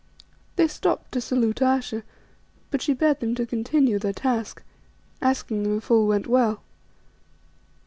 They 0.55 0.67
stopped 0.67 1.11
to 1.11 1.21
salute 1.21 1.61
Ayesha, 1.61 2.01
but 2.71 2.81
she 2.81 2.95
bade 2.95 3.19
them 3.19 3.35
to 3.35 3.45
continue 3.45 3.99
their 3.99 4.13
task, 4.13 4.63
asking 5.21 5.61
them 5.61 5.77
if 5.77 5.91
all 5.91 6.07
went 6.07 6.25
well. 6.25 6.63